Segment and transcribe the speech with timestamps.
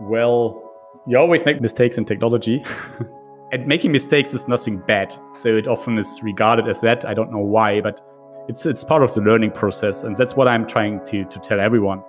[0.00, 0.62] Well,
[1.06, 2.64] you always make mistakes in technology.
[3.52, 5.16] and making mistakes is nothing bad.
[5.34, 7.04] So it often is regarded as that.
[7.04, 8.00] I don't know why, but
[8.48, 10.02] it's it's part of the learning process.
[10.02, 12.02] And that's what I'm trying to, to tell everyone.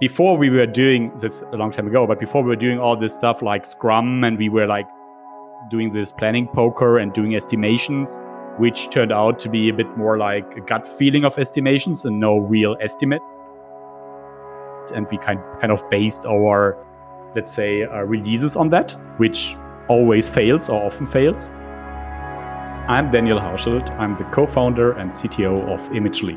[0.00, 2.96] Before we were doing this a long time ago, but before we were doing all
[2.96, 4.86] this stuff like Scrum and we were like
[5.70, 8.16] doing this planning poker and doing estimations,
[8.58, 12.20] which turned out to be a bit more like a gut feeling of estimations and
[12.20, 13.22] no real estimate.
[14.92, 16.76] And we kind kind of based our
[17.34, 19.54] let's say, uh, releases on that, which
[19.88, 21.50] always fails or often fails.
[22.88, 23.90] I'm Daniel Hauschild.
[23.98, 26.36] I'm the co founder and CTO of Imagely.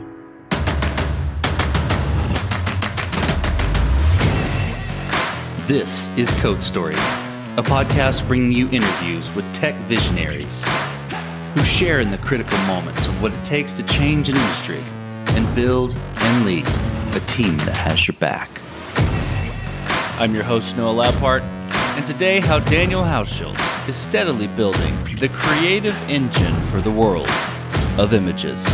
[5.68, 6.96] This is Code Story,
[7.56, 10.64] a podcast bringing you interviews with tech visionaries
[11.54, 14.84] who share in the critical moments of what it takes to change an industry
[15.36, 18.50] and build and lead a team that has your back.
[20.20, 21.42] I'm your host, Noah Labhart,
[21.98, 23.58] and today, how Daniel Hauschild
[23.90, 27.30] is steadily building the creative engine for the world
[27.98, 28.66] of images.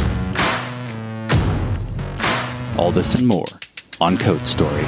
[2.78, 3.46] All this and more
[4.00, 4.86] on Code Story.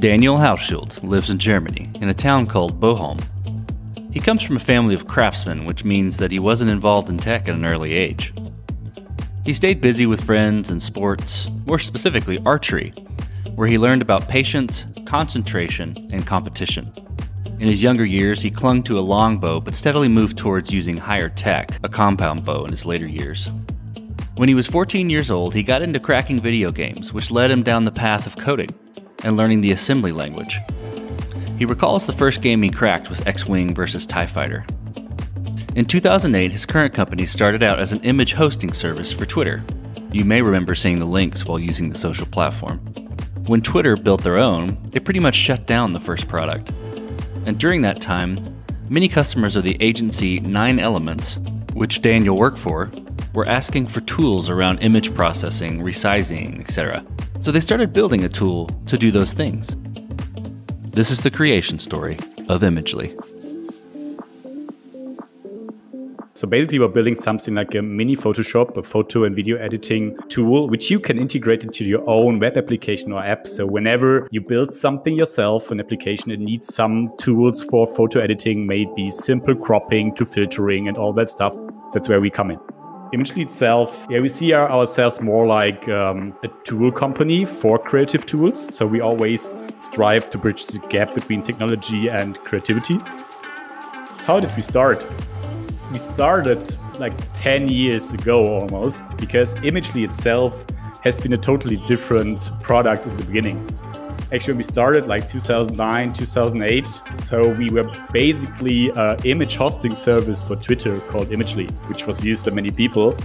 [0.00, 3.22] Daniel Hauschild lives in Germany in a town called Bochum.
[4.12, 7.48] He comes from a family of craftsmen, which means that he wasn't involved in tech
[7.48, 8.32] at an early age.
[9.46, 12.90] He stayed busy with friends and sports, more specifically archery,
[13.54, 16.90] where he learned about patience, concentration, and competition.
[17.60, 21.28] In his younger years, he clung to a longbow but steadily moved towards using higher
[21.28, 23.48] tech, a compound bow, in his later years.
[24.34, 27.62] When he was 14 years old, he got into cracking video games, which led him
[27.62, 28.74] down the path of coding
[29.22, 30.58] and learning the assembly language.
[31.56, 34.66] He recalls the first game he cracked was X Wing versus TIE Fighter,
[35.76, 39.62] in 2008, his current company started out as an image hosting service for Twitter.
[40.10, 42.78] You may remember seeing the links while using the social platform.
[43.46, 46.72] When Twitter built their own, they pretty much shut down the first product.
[47.44, 48.42] And during that time,
[48.88, 52.90] many customers of the agency 9Elements, which Daniel worked for,
[53.34, 57.04] were asking for tools around image processing, resizing, etc.
[57.40, 59.76] So they started building a tool to do those things.
[60.90, 62.14] This is the creation story
[62.48, 63.14] of Imagely.
[66.36, 70.68] So basically, we're building something like a mini Photoshop, a photo and video editing tool,
[70.68, 73.48] which you can integrate into your own web application or app.
[73.48, 78.66] So whenever you build something yourself, an application, it needs some tools for photo editing,
[78.66, 81.54] maybe simple cropping to filtering and all that stuff.
[81.94, 82.58] That's where we come in.
[83.14, 88.26] Imagely itself, yeah, we see our, ourselves more like um, a tool company for creative
[88.26, 88.74] tools.
[88.76, 92.98] So we always strive to bridge the gap between technology and creativity.
[94.26, 95.02] How did we start?
[95.92, 100.64] We started like 10 years ago almost because Imagely itself
[101.02, 103.64] has been a totally different product at the beginning.
[104.32, 106.88] Actually, we started like 2009, 2008.
[107.12, 112.44] So we were basically an image hosting service for Twitter called Imagely, which was used
[112.44, 113.16] by many people.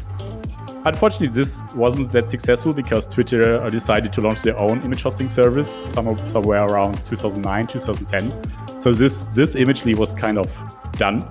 [0.85, 5.29] Unfortunately, this wasn't that successful because Twitter uh, decided to launch their own image hosting
[5.29, 8.79] service somewhere around 2009, 2010.
[8.79, 10.51] So this this Imagely was kind of
[10.93, 11.27] done.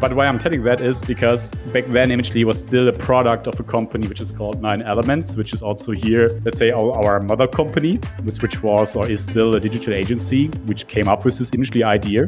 [0.00, 3.60] But why I'm telling that is because back then Imagely was still a product of
[3.60, 7.46] a company which is called 9Elements, which is also here, let's say our, our mother
[7.46, 11.50] company, which, which was or is still a digital agency, which came up with this
[11.50, 12.26] Imagely idea.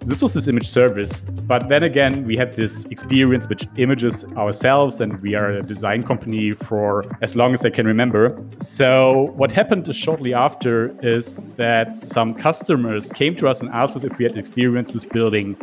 [0.00, 1.22] This was this image service.
[1.46, 6.02] But then again, we had this experience which images ourselves, and we are a design
[6.02, 8.42] company for as long as I can remember.
[8.60, 14.04] So, what happened shortly after is that some customers came to us and asked us
[14.04, 15.56] if we had experiences building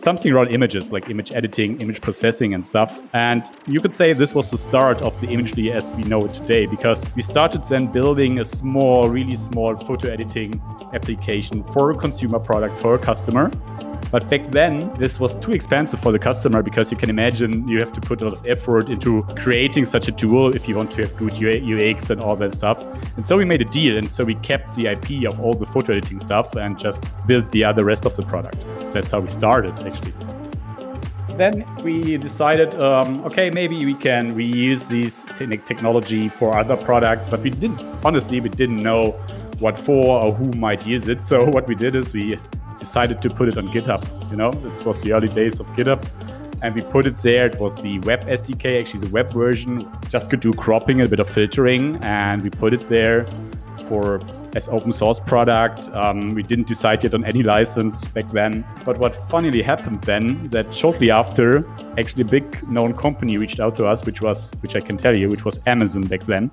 [0.00, 3.00] something around images, like image editing, image processing, and stuff.
[3.12, 6.34] And you could say this was the start of the Imagely as we know it
[6.34, 10.60] today, because we started then building a small, really small photo editing
[10.92, 13.50] application for a consumer product for a customer.
[14.10, 17.78] But back then, this was too expensive for the customer because you can imagine you
[17.78, 20.90] have to put a lot of effort into creating such a tool if you want
[20.92, 22.82] to have good UX and all that stuff.
[23.16, 23.96] And so we made a deal.
[23.96, 27.50] And so we kept the IP of all the photo editing stuff and just built
[27.52, 28.58] the other rest of the product.
[28.90, 30.12] That's how we started, actually.
[31.36, 35.24] Then we decided, um, okay, maybe we can reuse this
[35.66, 39.12] technology for other products, but we didn't, honestly, we didn't know
[39.60, 41.22] what for or who might use it.
[41.22, 42.38] So what we did is we
[42.80, 44.02] decided to put it on GitHub.
[44.30, 46.04] You know, this was the early days of GitHub.
[46.62, 47.46] And we put it there.
[47.46, 49.90] It was the web SDK, actually the web version.
[50.08, 53.26] Just could do cropping, a bit of filtering, and we put it there
[53.88, 54.20] for
[54.54, 55.88] as open source product.
[55.94, 58.64] Um, we didn't decide yet on any license back then.
[58.84, 61.64] But what funnily happened then that shortly after,
[61.98, 65.16] actually a big known company reached out to us, which was, which I can tell
[65.16, 66.50] you, which was Amazon back then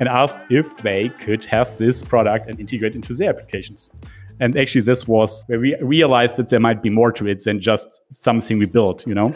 [0.00, 3.90] and asked if they could have this product and integrate into their applications.
[4.40, 7.60] And actually, this was where we realized that there might be more to it than
[7.60, 9.34] just something we built, you know?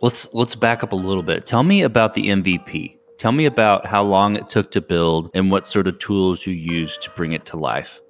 [0.00, 1.46] Let's let's back up a little bit.
[1.46, 2.98] Tell me about the MVP.
[3.18, 6.54] Tell me about how long it took to build and what sort of tools you
[6.54, 8.01] used to bring it to life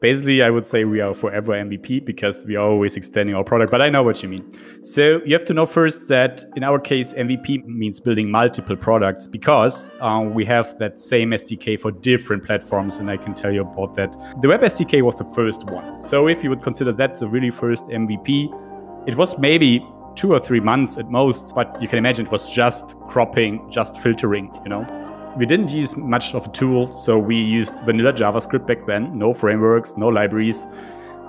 [0.00, 3.70] basically i would say we are forever mvp because we are always extending our product
[3.70, 4.44] but i know what you mean.
[4.82, 9.26] So you have to know first that in our case mvp means building multiple products
[9.26, 13.62] because um, we have that same sdk for different platforms and i can tell you
[13.62, 14.12] about that.
[14.40, 16.00] The web sdk was the first one.
[16.00, 19.84] So if you would consider that the really first mvp it was maybe
[20.14, 23.96] two or three months at most but you can imagine it was just cropping just
[23.98, 25.07] filtering you know
[25.38, 29.32] we didn't use much of a tool, so we used vanilla JavaScript back then, no
[29.32, 30.66] frameworks, no libraries.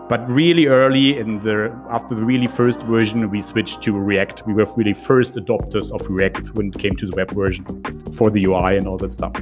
[0.09, 4.47] But really early in the after the really first version, we switched to React.
[4.47, 7.63] We were really first adopters of React when it came to the web version
[8.13, 9.33] for the UI and all that stuff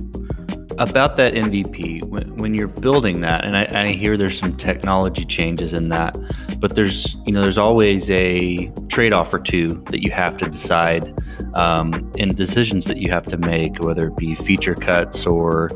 [0.77, 5.25] about that MVP, when, when you're building that, and I, I, hear there's some technology
[5.25, 6.15] changes in that,
[6.59, 11.15] but there's you know there's always a trade-off or two that you have to decide,
[11.56, 15.71] um, and decisions that you have to make, whether it be feature cuts or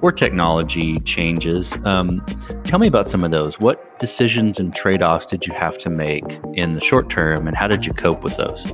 [0.00, 1.76] or technology changes.
[1.84, 2.24] Um,
[2.64, 3.60] tell me about some of those.
[3.60, 6.24] What decisions and trade-offs did you have to make
[6.54, 8.66] in the short term, and how did you cope with those?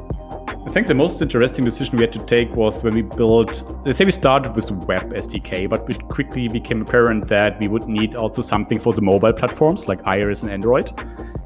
[0.65, 3.99] I think the most interesting decision we had to take was when we built, let's
[3.99, 8.15] say we started with Web SDK, but it quickly became apparent that we would need
[8.15, 10.93] also something for the mobile platforms like iOS and Android.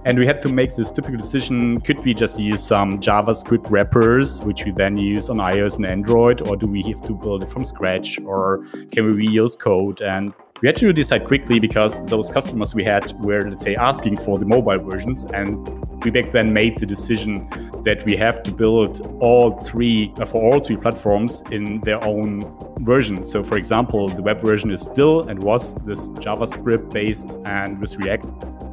[0.04, 4.42] And we had to make this typical decision could we just use some JavaScript wrappers,
[4.42, 7.50] which we then use on iOS and Android, or do we have to build it
[7.50, 10.02] from scratch, or can we reuse code?
[10.02, 14.16] And we had to decide quickly because those customers we had were, let's say, asking
[14.16, 15.26] for the mobile versions.
[15.26, 15.68] And
[16.02, 17.48] we back then made the decision
[17.84, 22.50] that we have to build all three uh, for all three platforms in their own
[22.80, 23.24] version.
[23.26, 27.94] So, for example, the web version is still and was this JavaScript based and with
[27.96, 28.24] React.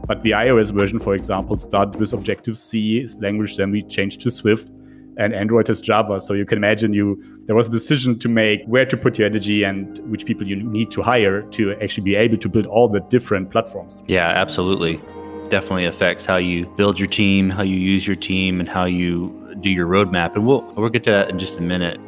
[0.08, 4.32] But the iOS version, for example, started with Objective C language, then we changed to
[4.32, 4.72] Swift
[5.18, 6.20] and Android is Java.
[6.22, 9.28] So you can imagine you there was a decision to make where to put your
[9.28, 12.88] energy and which people you need to hire to actually be able to build all
[12.88, 14.02] the different platforms.
[14.08, 15.02] Yeah, absolutely.
[15.50, 19.56] Definitely affects how you build your team, how you use your team, and how you
[19.60, 20.36] do your roadmap.
[20.36, 22.00] And we'll we'll get to that in just a minute.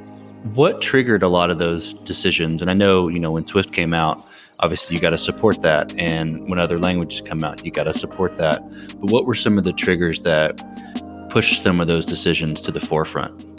[0.53, 2.61] What triggered a lot of those decisions?
[2.61, 4.23] And I know, you know, when Swift came out,
[4.59, 7.93] obviously you got to support that and when other languages come out you got to
[7.93, 8.61] support that
[8.99, 10.59] but what were some of the triggers that
[11.35, 13.54] push some of those decisions to the forefront?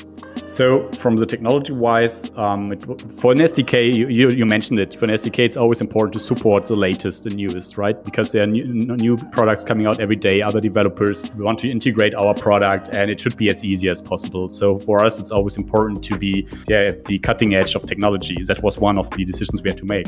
[0.57, 2.83] So, from the technology wise, um, it,
[3.13, 4.99] for an SDK, you, you, you, mentioned it.
[4.99, 8.03] For an SDK, it's always important to support the latest, the newest, right?
[8.03, 8.65] Because there are new,
[8.97, 10.41] new products coming out every day.
[10.41, 14.49] Other developers want to integrate our product, and it should be as easy as possible.
[14.49, 18.39] So, for us, it's always important to be yeah, at the cutting edge of technology.
[18.45, 20.07] That was one of the decisions we had to make.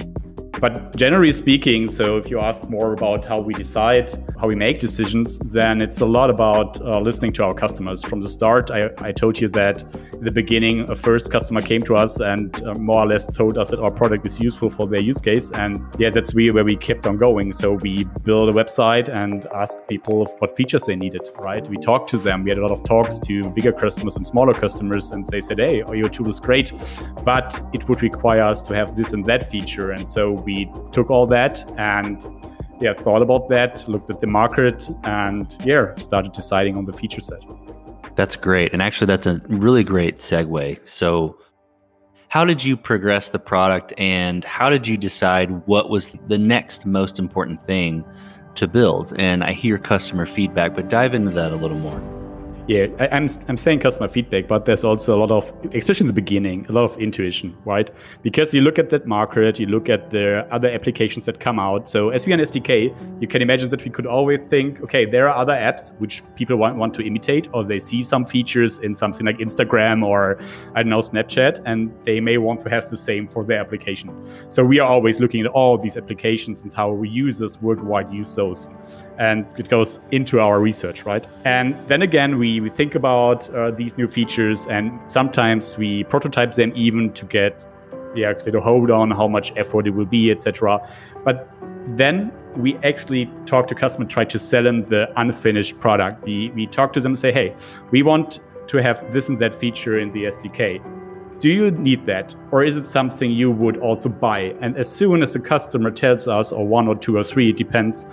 [0.61, 4.11] But generally speaking, so if you ask more about how we decide,
[4.41, 8.03] how we make decisions, then it's a lot about uh, listening to our customers.
[8.03, 9.85] From the start, I, I, told you that
[10.21, 13.71] the beginning, a first customer came to us and uh, more or less told us
[13.71, 15.51] that our product is useful for their use case.
[15.51, 17.53] And yeah, that's really where we kept on going.
[17.53, 21.69] So we built a website and asked people what features they needed, right?
[21.69, 22.45] We talked to them.
[22.45, 25.59] We had a lot of talks to bigger customers and smaller customers, and they said,
[25.59, 26.73] hey, your tool is great,
[27.25, 29.91] but it would require us to have this and that feature.
[29.91, 32.17] And so we took all that and
[32.81, 37.21] yeah, thought about that, looked at the market, and yeah, started deciding on the feature
[37.21, 37.43] set.
[38.15, 38.73] That's great.
[38.73, 40.87] And actually, that's a really great segue.
[40.87, 41.39] So,
[42.29, 46.85] how did you progress the product and how did you decide what was the next
[46.85, 48.05] most important thing
[48.57, 49.15] to build?
[49.19, 52.28] And I hear customer feedback, but dive into that a little more.
[52.69, 56.05] Yeah, I, am I'm, I'm saying customer feedback, but there's also a lot of, especially
[56.05, 57.91] in the beginning, a lot of intuition, right?
[58.23, 61.89] Because you look at that market, you look at the other applications that come out.
[61.89, 65.31] So as we an SDK, you can imagine that we could always think, okay, there
[65.31, 68.93] are other apps which people want, want to imitate, or they see some features in
[68.93, 70.39] something like Instagram or
[70.75, 74.11] I don't know Snapchat, and they may want to have the same for their application.
[74.51, 78.69] So we are always looking at all these applications and how users worldwide use those,
[79.19, 81.25] and it goes into our research, right?
[81.47, 86.53] And then again, we we think about uh, these new features, and sometimes we prototype
[86.53, 87.65] them even to get
[88.15, 90.81] yeah to hold on how much effort it will be, etc.
[91.25, 91.49] But
[91.97, 96.25] then we actually talk to customer, try to sell them the unfinished product.
[96.25, 97.55] We we talk to them and say, hey,
[97.91, 100.83] we want to have this and that feature in the SDK.
[101.41, 102.35] Do you need that?
[102.51, 104.57] Or is it something you would also buy?
[104.61, 107.57] And as soon as the customer tells us, or one or two or three, it
[107.57, 108.05] depends,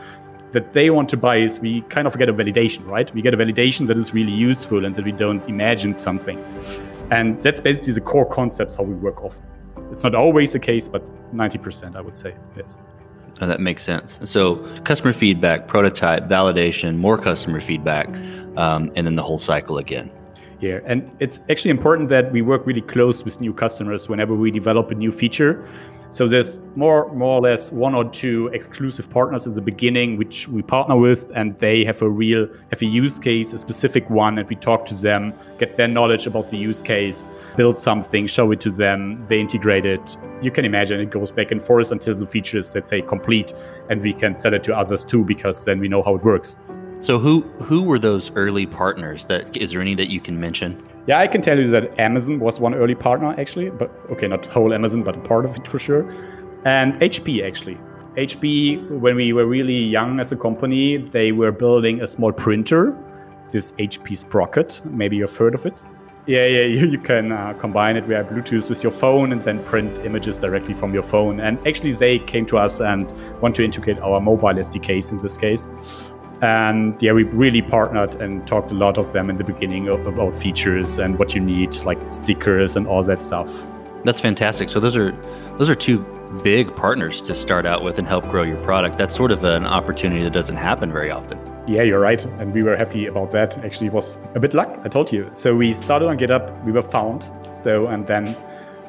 [0.51, 3.13] that they want to buy is we kind of get a validation, right?
[3.13, 6.43] We get a validation that is really useful and that we don't imagine something.
[7.11, 9.39] And that's basically the core concepts how we work off.
[9.91, 11.03] It's not always the case, but
[11.35, 12.77] 90%, I would say, yes.
[13.41, 14.17] Oh, that makes sense.
[14.23, 18.07] So, customer feedback, prototype, validation, more customer feedback,
[18.55, 20.09] um, and then the whole cycle again.
[20.61, 24.51] Yeah, and it's actually important that we work really close with new customers whenever we
[24.51, 25.67] develop a new feature
[26.09, 30.47] so there's more, more or less one or two exclusive partners in the beginning, which
[30.47, 34.37] we partner with, and they have a real, have a use case, a specific one,
[34.37, 38.51] and we talk to them, get their knowledge about the use case, build something, show
[38.51, 40.17] it to them, they integrate it.
[40.41, 43.53] You can imagine it goes back and forth until the feature is, let's say, complete,
[43.89, 46.55] and we can sell it to others too, because then we know how it works.
[46.97, 49.25] So who who were those early partners?
[49.25, 50.81] That is there any that you can mention?
[51.07, 54.45] Yeah, I can tell you that Amazon was one early partner actually, but okay, not
[54.45, 56.09] whole Amazon, but a part of it for sure.
[56.65, 57.77] And HP actually.
[58.17, 62.97] HP, when we were really young as a company, they were building a small printer,
[63.51, 64.81] this HP Sprocket.
[64.85, 65.81] Maybe you've heard of it.
[66.25, 69.63] Yeah, yeah, you, you can uh, combine it via Bluetooth with your phone and then
[69.65, 71.39] print images directly from your phone.
[71.39, 75.37] And actually, they came to us and want to integrate our mobile SDKs in this
[75.37, 75.67] case.
[76.41, 80.05] And yeah, we really partnered and talked a lot of them in the beginning of,
[80.05, 83.65] about features and what you need, like stickers and all that stuff.
[84.03, 84.69] That's fantastic.
[84.69, 85.11] So those are
[85.57, 85.99] those are two
[86.43, 88.97] big partners to start out with and help grow your product.
[88.97, 91.39] That's sort of an opportunity that doesn't happen very often.
[91.67, 92.23] Yeah, you're right.
[92.23, 93.63] And we were happy about that.
[93.63, 95.31] Actually, it was a bit luck, I told you.
[95.33, 97.25] So we started on GitHub, we were found.
[97.53, 98.35] So, and then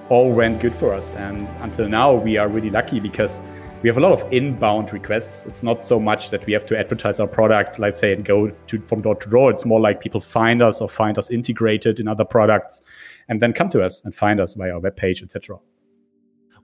[0.09, 1.15] all went good for us.
[1.15, 3.41] And until now, we are really lucky because
[3.87, 5.45] we have a lot of inbound requests.
[5.47, 8.51] It's not so much that we have to advertise our product, let's say, and go
[8.51, 9.53] to, from door to door.
[9.53, 12.83] It's more like people find us or find us integrated in other products
[13.29, 15.59] and then come to us and find us via our webpage, etc.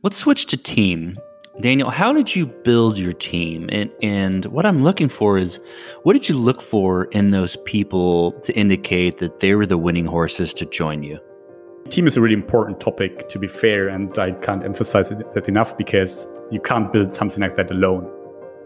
[0.02, 1.16] Let's switch to team.
[1.60, 3.68] Daniel, how did you build your team?
[3.70, 5.60] And, and what I'm looking for is
[6.02, 10.06] what did you look for in those people to indicate that they were the winning
[10.06, 11.20] horses to join you?
[11.88, 15.78] Team is a really important topic, to be fair, and I can't emphasize that enough
[15.78, 18.08] because you can't build something like that alone.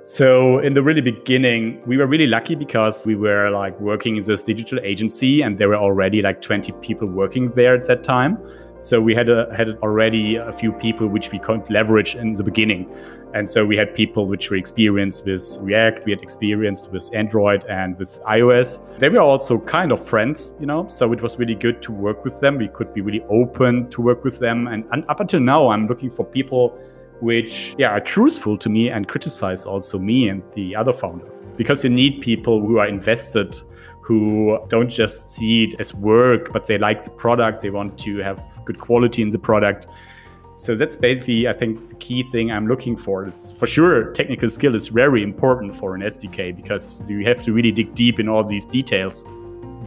[0.02, 4.24] So in the really beginning, we were really lucky because we were like working in
[4.24, 8.38] this digital agency and there were already like 20 people working there at that time.
[8.78, 12.44] So we had a, had already a few people which we could leverage in the
[12.44, 12.88] beginning.
[13.34, 17.64] And so we had people which were experienced with React, we had experienced with Android
[17.64, 18.80] and with iOS.
[18.98, 22.24] They were also kind of friends, you know, so it was really good to work
[22.24, 22.58] with them.
[22.58, 24.68] We could be really open to work with them.
[24.68, 26.78] And, and up until now, I'm looking for people
[27.20, 31.26] which yeah, are truthful to me and criticize also me and the other founder.
[31.56, 33.60] Because you need people who are invested
[34.06, 38.18] who don't just see it as work, but they like the product, they want to
[38.18, 39.88] have good quality in the product.
[40.54, 43.26] So that's basically, I think, the key thing I'm looking for.
[43.26, 47.52] It's for sure technical skill is very important for an SDK because you have to
[47.52, 49.24] really dig deep in all these details.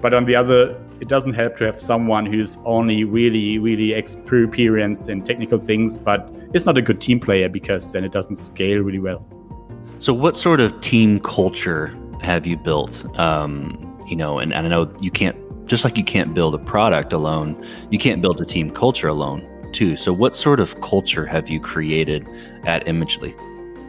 [0.01, 5.09] But on the other, it doesn't help to have someone who's only really, really experienced
[5.09, 8.79] in technical things, but it's not a good team player because then it doesn't scale
[8.79, 9.25] really well.
[9.99, 13.05] So, what sort of team culture have you built?
[13.19, 15.37] Um, you know, and, and I know you can't,
[15.67, 19.45] just like you can't build a product alone, you can't build a team culture alone
[19.73, 19.97] too.
[19.97, 22.27] So, what sort of culture have you created
[22.65, 23.35] at Imagely?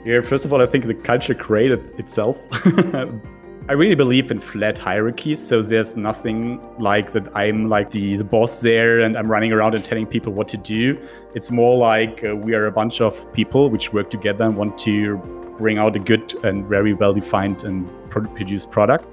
[0.04, 2.36] Yeah, first of all, I think the culture created itself.
[3.70, 8.24] I really believe in flat hierarchies, so there's nothing like that I'm like the, the
[8.24, 10.98] boss there and I'm running around and telling people what to do.
[11.36, 14.76] It's more like uh, we are a bunch of people which work together and want
[14.78, 15.18] to
[15.56, 19.04] bring out a good and very well defined and produced product.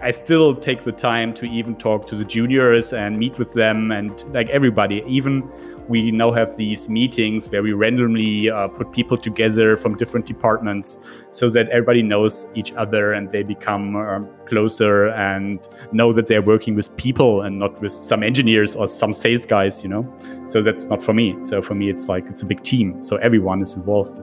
[0.00, 3.92] I still take the time to even talk to the juniors and meet with them
[3.92, 5.04] and like everybody.
[5.06, 5.42] Even
[5.88, 10.98] we now have these meetings where we randomly uh, put people together from different departments
[11.30, 16.42] so that everybody knows each other and they become um, closer and know that they're
[16.42, 20.06] working with people and not with some engineers or some sales guys, you know?
[20.46, 21.36] So that's not for me.
[21.44, 23.02] So for me, it's like it's a big team.
[23.02, 24.20] So everyone is involved.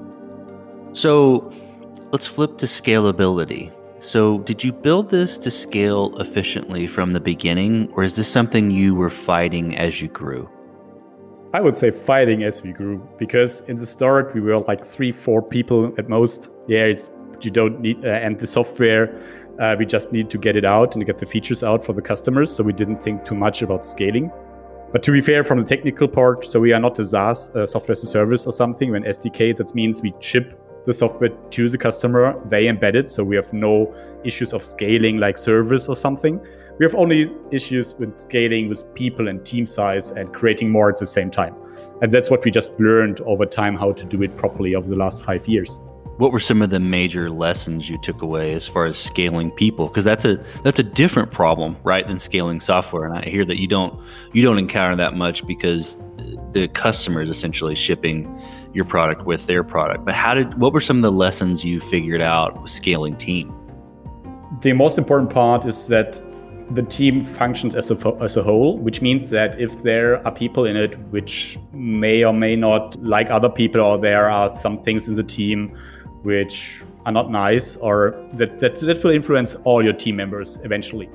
[0.93, 1.51] So
[2.11, 3.71] let's flip to scalability.
[4.01, 8.71] So, did you build this to scale efficiently from the beginning, or is this something
[8.71, 10.49] you were fighting as you grew?
[11.51, 15.11] I would say fighting as we grew because in the start we were like three,
[15.11, 16.49] four people at most.
[16.67, 17.09] Yeah, it's
[17.41, 19.19] you don't need, uh, and the software
[19.59, 22.03] uh, we just need to get it out and get the features out for the
[22.03, 22.51] customers.
[22.55, 24.31] So we didn't think too much about scaling.
[24.91, 27.65] But to be fair, from the technical part, so we are not a SaaS, uh,
[27.65, 28.91] software as a service or something.
[28.91, 33.09] When SDKs, that means we ship the software to the customer, they embed it.
[33.09, 36.39] So we have no issues of scaling like service or something.
[36.79, 40.95] We have only issues with scaling with people and team size and creating more at
[40.95, 41.53] the same time.
[42.01, 44.95] And that's what we just learned over time how to do it properly over the
[44.95, 45.77] last five years.
[46.19, 49.87] what were some of the major lessons you took away as far as scaling people
[49.87, 53.57] because that's a that's a different problem right than scaling software and i hear that
[53.57, 53.93] you don't
[54.33, 55.97] you don't encounter that much because
[56.51, 58.17] the customer is essentially shipping
[58.73, 61.79] your product with their product but how did what were some of the lessons you
[61.79, 63.47] figured out with scaling team
[64.61, 66.21] the most important part is that
[66.71, 70.65] the team functions as a, as a whole, which means that if there are people
[70.65, 75.07] in it which may or may not like other people, or there are some things
[75.07, 75.77] in the team
[76.23, 81.09] which are not nice or that, that, that will influence all your team members eventually.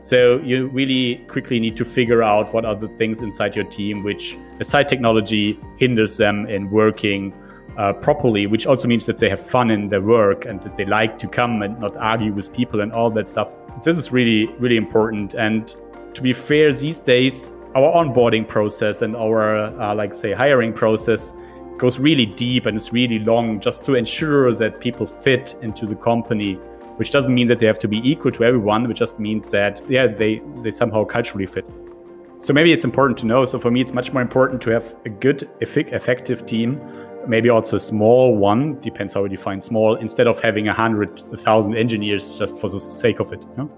[0.00, 4.02] So you really quickly need to figure out what are the things inside your team
[4.02, 7.32] which, aside technology, hinders them in working
[7.78, 10.84] uh, properly, which also means that they have fun in their work and that they
[10.84, 13.54] like to come and not argue with people and all that stuff.
[13.82, 15.34] This is really, really important.
[15.34, 15.74] And
[16.14, 21.32] to be fair, these days, our onboarding process and our, uh, like, say, hiring process
[21.78, 25.96] goes really deep and it's really long just to ensure that people fit into the
[25.96, 26.58] company
[26.96, 28.86] which doesn't mean that they have to be equal to everyone.
[28.86, 31.68] Which just means that yeah they they somehow culturally fit.
[32.36, 33.44] So maybe it's important to know.
[33.44, 36.80] So for me it's much more important to have a good effective team
[37.28, 41.18] maybe also a small one depends how you define small instead of having a hundred
[41.40, 43.70] thousand engineers just for the sake of it you know?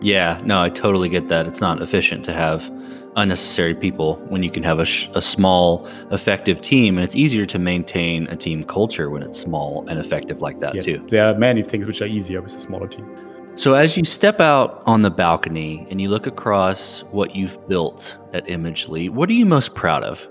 [0.00, 2.70] yeah no i totally get that it's not efficient to have
[3.16, 6.96] unnecessary people when you can have a, sh- a small, effective team.
[6.96, 10.74] And it's easier to maintain a team culture when it's small and effective like that,
[10.74, 11.04] yes, too.
[11.10, 13.10] There are many things which are easier with a smaller team.
[13.56, 18.14] So, as you step out on the balcony and you look across what you've built
[18.34, 20.28] at Imagely, what are you most proud of?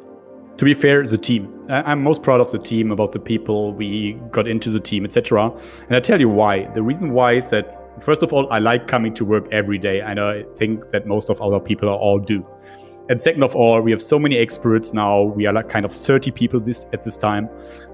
[0.57, 1.65] To be fair, the team.
[1.69, 5.51] I'm most proud of the team, about the people we got into the team, etc.
[5.88, 6.65] And I tell you why.
[6.74, 10.01] The reason why is that First of all, I like coming to work every day,
[10.01, 12.45] and I think that most of other people are all do.
[13.07, 15.21] And second of all, we have so many experts now.
[15.21, 17.45] We are like kind of 30 people this at this time,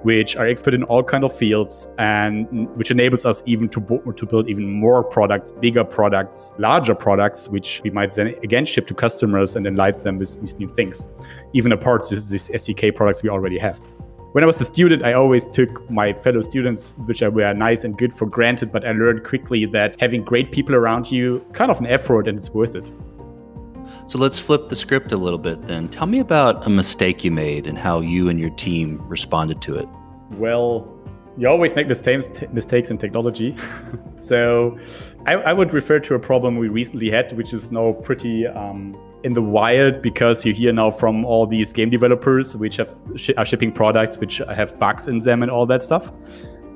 [0.04, 3.82] which are expert in all kind of fields, and which enables us even to
[4.16, 8.88] to build even more products, bigger products, larger products, which we might then again ship
[8.88, 11.08] to customers and enlighten them with new things,
[11.54, 13.78] even apart these, these SDK products we already have
[14.32, 17.98] when I was a student, I always took my fellow students, which were nice and
[17.98, 18.72] good, for granted.
[18.72, 22.38] But I learned quickly that having great people around you, kind of an effort, and
[22.38, 22.86] it's worth it.
[24.12, 25.88] So let's flip the script a little bit then.
[25.88, 29.78] Tell me about a mistake you made and how you and your team responded to
[29.78, 29.88] it.
[30.32, 30.86] Well,
[31.38, 33.56] you always make mistakes mistakes in technology.
[34.18, 34.78] so
[35.28, 39.00] I, I, would refer to a problem we recently had, which is now pretty um,
[39.24, 43.38] in the wild because you hear now from all these game developers which have sh-
[43.38, 46.12] are shipping products which have bugs in them and all that stuff.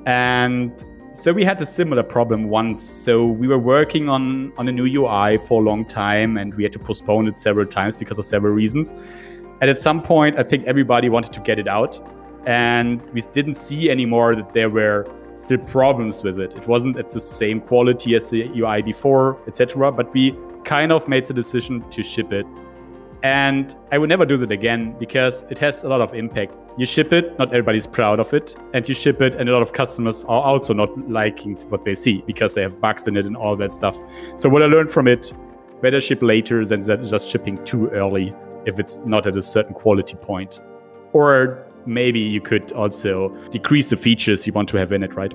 [0.06, 0.72] And
[1.16, 2.82] so we had a similar problem once.
[2.82, 6.62] So we were working on on a new UI for a long time, and we
[6.62, 8.94] had to postpone it several times because of several reasons.
[9.60, 11.98] And at some point, I think everybody wanted to get it out,
[12.46, 16.52] and we didn't see anymore that there were still problems with it.
[16.52, 19.90] It wasn't at the same quality as the UI before, etc.
[19.92, 22.46] But we kind of made the decision to ship it.
[23.26, 26.54] And I would never do that again because it has a lot of impact.
[26.78, 29.62] You ship it, not everybody's proud of it, and you ship it, and a lot
[29.62, 33.26] of customers are also not liking what they see because they have bugs in it
[33.26, 33.96] and all that stuff.
[34.36, 35.32] So, what I learned from it
[35.82, 38.32] better ship later than just shipping too early
[38.64, 40.60] if it's not at a certain quality point.
[41.12, 45.34] Or maybe you could also decrease the features you want to have in it, right?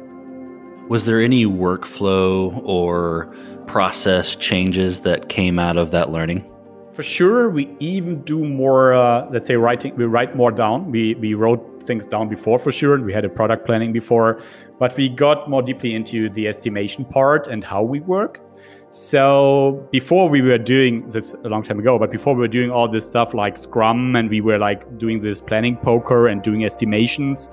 [0.88, 3.36] Was there any workflow or
[3.68, 6.51] process changes that came out of that learning?
[6.94, 8.94] For sure, we even do more.
[8.94, 9.96] Uh, let's say writing.
[9.96, 10.92] We write more down.
[10.92, 14.44] We we wrote things down before for sure, and we had a product planning before,
[14.78, 18.42] but we got more deeply into the estimation part and how we work.
[18.90, 22.70] So before we were doing this a long time ago, but before we were doing
[22.70, 26.66] all this stuff like Scrum and we were like doing this planning poker and doing
[26.66, 27.50] estimations,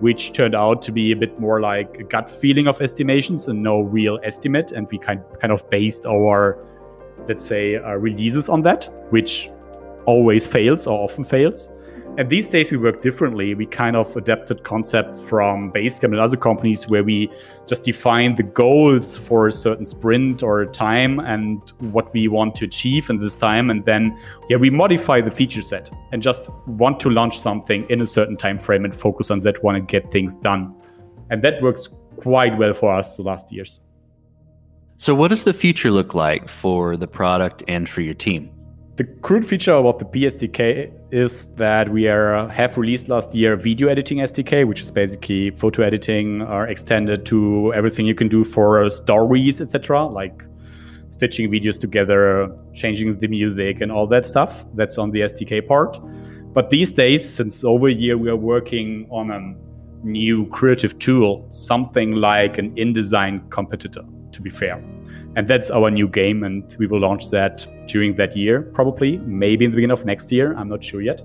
[0.00, 3.62] which turned out to be a bit more like a gut feeling of estimations and
[3.62, 4.72] no real estimate.
[4.72, 6.58] And we kind kind of based our,
[7.28, 9.50] let's say, uh, releases on that, which
[10.06, 11.68] always fails or often fails.
[12.18, 13.54] And these days we work differently.
[13.54, 17.30] We kind of adapted concepts from Basecamp and other companies where we
[17.66, 22.66] just define the goals for a certain sprint or time and what we want to
[22.66, 23.70] achieve in this time.
[23.70, 24.18] And then
[24.50, 28.36] yeah, we modify the feature set and just want to launch something in a certain
[28.36, 30.74] time frame and focus on that one and get things done.
[31.30, 33.80] And that works quite well for us the last years.
[34.96, 38.50] So what does the future look like for the product and for your team?
[38.96, 43.56] The crude feature about the PSDK is that we are uh, have released last year
[43.56, 48.44] video editing SDK, which is basically photo editing are extended to everything you can do
[48.44, 50.44] for stories, etc., like
[51.10, 54.64] stitching videos together, changing the music, and all that stuff.
[54.74, 55.98] That's on the SDK part.
[56.52, 61.46] But these days, since over a year, we are working on a new creative tool,
[61.50, 64.02] something like an InDesign competitor,
[64.32, 64.82] to be fair.
[65.34, 69.64] And that's our new game, and we will launch that during that year, probably, maybe
[69.64, 70.54] in the beginning of next year.
[70.56, 71.20] I'm not sure yet.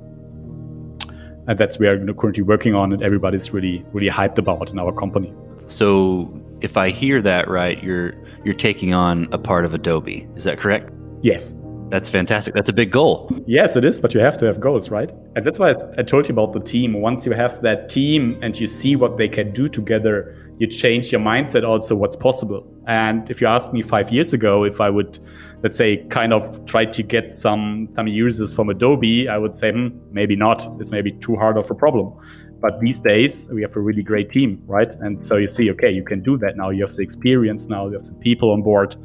[1.48, 4.80] And that's where we are currently working on, and everybody's really, really hyped about in
[4.80, 5.34] our company.
[5.58, 10.28] So, if I hear that right, you're you're taking on a part of Adobe.
[10.36, 10.92] Is that correct?
[11.22, 11.54] Yes.
[11.90, 12.54] That's fantastic.
[12.54, 13.32] That's a big goal.
[13.46, 15.10] Yes, it is, but you have to have goals, right?
[15.36, 16.94] And that's why I told you about the team.
[16.94, 21.12] Once you have that team and you see what they can do together, you change
[21.12, 22.68] your mindset also what's possible.
[22.88, 25.20] And if you asked me five years ago if I would,
[25.64, 29.72] let's say, kind of try to get some, some users from Adobe, I would say,
[29.72, 30.68] hmm, maybe not.
[30.80, 32.14] It's maybe too hard of a problem.
[32.60, 34.90] But these days, we have a really great team, right?
[35.02, 36.72] And so you see, okay, you can do that now.
[36.72, 38.96] You have the experience now, you have the people on board,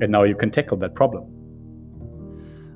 [0.00, 1.41] and now you can tackle that problem.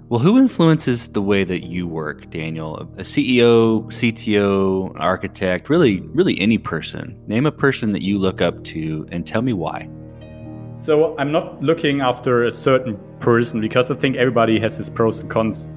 [0.09, 2.77] Well, who influences the way that you work, Daniel?
[2.97, 7.21] A CEO, CTO, architect, really, really any person.
[7.27, 9.89] Name a person that you look up to and tell me why.
[10.77, 15.19] So I'm not looking after a certain person because I think everybody has his pros
[15.19, 15.69] and cons.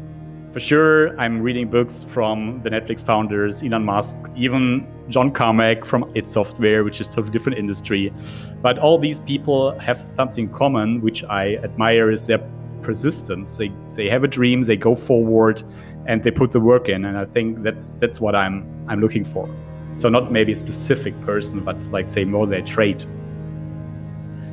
[0.51, 6.11] For sure, I'm reading books from the Netflix founders, Elon Musk, even John Carmack from
[6.13, 8.13] id Software, which is a totally different industry.
[8.61, 12.47] But all these people have something common, which I admire is their
[12.81, 13.57] persistence.
[13.57, 15.63] They they have a dream, they go forward,
[16.07, 17.05] and they put the work in.
[17.05, 19.49] And I think that's that's what I'm I'm looking for.
[19.93, 23.05] So not maybe a specific person, but like say more their trait.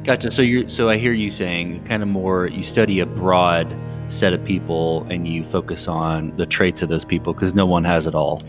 [0.05, 0.31] Gotcha.
[0.31, 3.77] So you so I hear you saying kind of more you study a broad
[4.09, 7.85] set of people and you focus on the traits of those people because no one
[7.85, 8.41] has it all.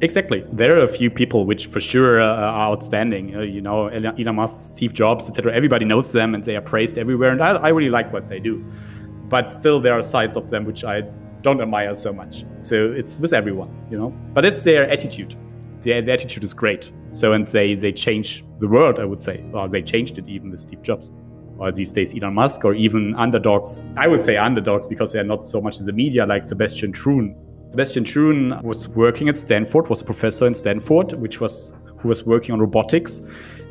[0.00, 0.44] Exactly.
[0.52, 3.36] There are a few people which for sure are outstanding.
[3.36, 5.54] Uh, you know, Elon Musk, Steve Jobs, etc.
[5.54, 7.30] Everybody knows them and they are praised everywhere.
[7.30, 8.64] And I, I really like what they do
[9.34, 11.00] but still there are sides of them which I
[11.42, 12.44] don't admire so much.
[12.56, 14.10] So it's with everyone, you know.
[14.32, 15.34] But it's their attitude.
[15.82, 16.92] Their, their attitude is great.
[17.10, 19.44] So and they they change the world, I would say.
[19.52, 21.10] Or they changed it even with Steve Jobs.
[21.58, 23.84] Or these days Elon Musk or even underdogs.
[23.96, 27.34] I would say underdogs because they're not so much in the media like Sebastian Thrun.
[27.72, 32.24] Sebastian Thrun was working at Stanford, was a professor in Stanford, which was who was
[32.24, 33.20] working on robotics.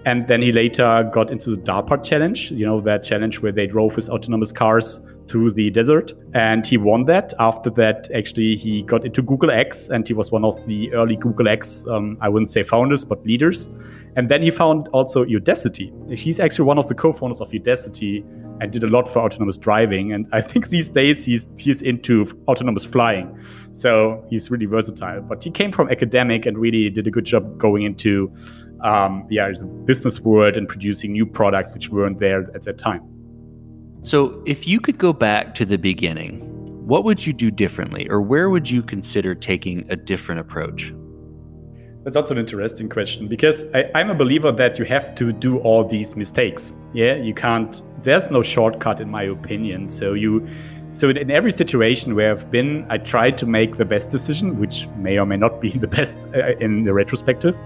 [0.06, 3.66] And then he later got into the DARPA challenge, you know, that challenge where they
[3.66, 6.14] drove with autonomous cars through the desert.
[6.34, 7.34] And he won that.
[7.40, 11.16] After that, actually, he got into Google X and he was one of the early
[11.16, 13.70] Google X, um, I wouldn't say founders, but leaders.
[14.16, 16.18] And then he found also Udacity.
[16.18, 18.24] He's actually one of the co-founders of Udacity
[18.62, 20.14] and did a lot for autonomous driving.
[20.14, 23.36] And I think these days he's he's into autonomous flying.
[23.72, 25.22] So he's really versatile.
[25.22, 28.32] But he came from academic and really did a good job going into
[28.82, 33.13] um, yeah, the business world and producing new products which weren't there at that time.
[34.04, 36.42] So, if you could go back to the beginning,
[36.86, 40.94] what would you do differently, or where would you consider taking a different approach?
[42.04, 45.60] That's also an interesting question because I, am a believer that you have to do
[45.60, 46.74] all these mistakes.
[46.94, 47.82] Yeah, you can't.
[48.04, 49.90] There's no shortcut, in my opinion.
[49.90, 50.46] So you,
[50.92, 54.90] so in every situation where I've been, I try to make the best decision, which
[54.98, 57.58] may or may not be the best uh, in the retrospective.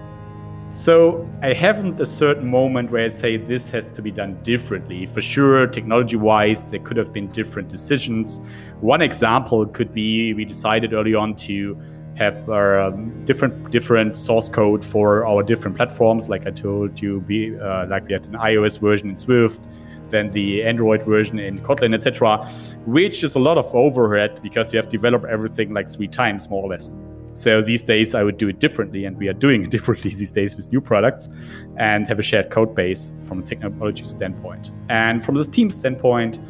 [0.70, 5.06] So I haven't a certain moment where I say this has to be done differently.
[5.06, 8.42] For sure, technology-wise, there could have been different decisions.
[8.82, 11.74] One example could be we decided early on to
[12.16, 16.28] have um, different different source code for our different platforms.
[16.28, 19.68] Like I told you, be uh, like we had an iOS version in Swift,
[20.10, 22.46] then the Android version in Kotlin, etc.,
[22.84, 26.50] which is a lot of overhead because you have to develop everything like three times
[26.50, 26.94] more or less.
[27.38, 30.32] So these days I would do it differently, and we are doing it differently these
[30.32, 31.28] days with new products
[31.76, 34.72] and have a shared code base from a technology standpoint.
[34.88, 36.40] And from the team standpoint,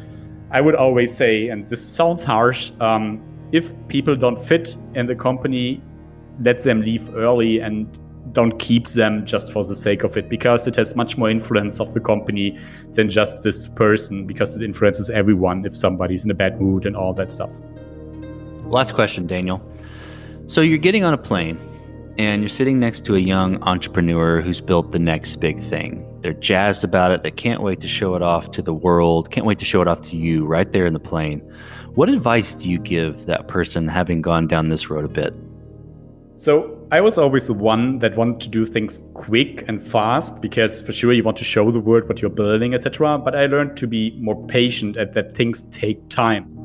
[0.49, 3.21] I would always say, and this sounds harsh, um,
[3.51, 5.79] if people don't fit in the company,
[6.41, 7.87] let them leave early and
[8.33, 11.79] don't keep them just for the sake of it because it has much more influence
[11.79, 12.57] of the company
[12.93, 16.95] than just this person because it influences everyone if somebody's in a bad mood and
[16.95, 17.51] all that stuff.
[18.65, 19.61] Last question, Daniel.
[20.49, 21.59] So you're getting on a plane
[22.17, 26.03] and you're sitting next to a young entrepreneur who's built the next big thing.
[26.21, 27.21] They're jazzed about it.
[27.21, 29.87] They can't wait to show it off to the world, can't wait to show it
[29.87, 31.41] off to you right there in the plane.
[31.93, 35.37] What advice do you give that person having gone down this road a bit?
[36.35, 40.81] So, I was always the one that wanted to do things quick and fast because
[40.81, 43.19] for sure you want to show the world what you're building, etc.
[43.19, 46.58] But I learned to be more patient and that things take time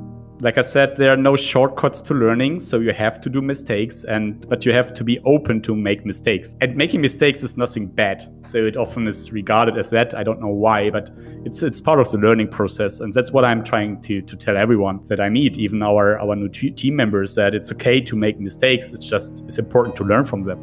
[0.44, 4.04] like I said, there are no shortcuts to learning, so you have to do mistakes,
[4.04, 6.54] and but you have to be open to make mistakes.
[6.60, 10.14] And making mistakes is nothing bad, so it often is regarded as that.
[10.14, 11.10] I don't know why, but
[11.46, 14.56] it's it's part of the learning process, and that's what I'm trying to to tell
[14.58, 18.38] everyone that I meet, even our our new team members, that it's okay to make
[18.38, 18.92] mistakes.
[18.92, 20.60] It's just it's important to learn from them.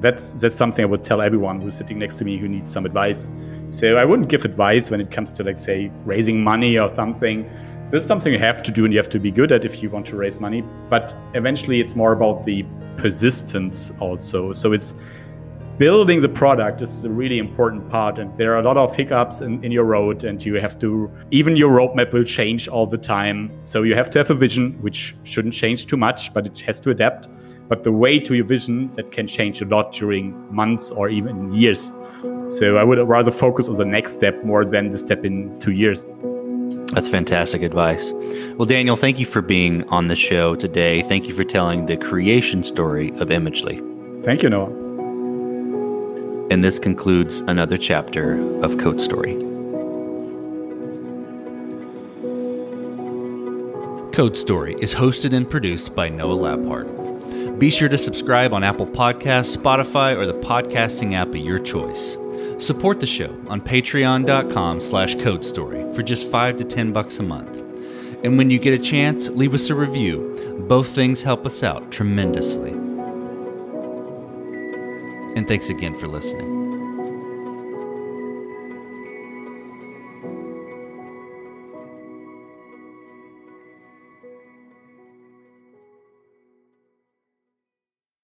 [0.00, 2.86] that's that's something I would tell everyone who's sitting next to me who needs some
[2.86, 3.28] advice.
[3.68, 7.48] So I wouldn't give advice when it comes to like say raising money or something.
[7.88, 9.64] So this is something you have to do and you have to be good at
[9.64, 10.62] if you want to raise money.
[10.90, 12.66] But eventually it's more about the
[12.98, 14.52] persistence also.
[14.52, 14.92] So it's
[15.78, 19.40] building the product is a really important part and there are a lot of hiccups
[19.40, 22.98] in, in your road and you have to even your roadmap will change all the
[22.98, 26.60] time so you have to have a vision which shouldn't change too much but it
[26.60, 27.28] has to adapt
[27.68, 31.54] but the way to your vision that can change a lot during months or even
[31.54, 31.92] years
[32.48, 35.72] so i would rather focus on the next step more than the step in two
[35.72, 36.04] years
[36.92, 38.10] that's fantastic advice.
[38.56, 41.02] Well, Daniel, thank you for being on the show today.
[41.02, 43.78] Thank you for telling the creation story of Imagely.
[44.24, 44.70] Thank you, Noah.
[46.50, 49.34] And this concludes another chapter of Code Story.
[54.12, 57.58] Code Story is hosted and produced by Noah Labhart.
[57.58, 62.16] Be sure to subscribe on Apple Podcasts, Spotify, or the podcasting app of your choice.
[62.58, 67.56] Support the show on patreon.com slash codestory for just 5 to 10 bucks a month.
[68.24, 70.64] And when you get a chance, leave us a review.
[70.68, 72.72] Both things help us out tremendously
[75.38, 76.57] and thanks again for listening.